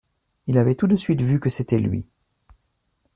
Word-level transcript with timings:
Il 0.47 0.57
avait 0.57 0.73
tout 0.73 0.87
de 0.87 0.95
suite 0.95 1.21
vu 1.21 1.39
que 1.39 1.51
c’était 1.51 1.77
lui. 1.77 2.07